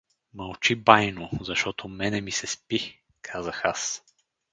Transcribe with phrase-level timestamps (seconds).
[0.33, 4.03] —Мълчи, байно, защото мене ми се спи— казах аз.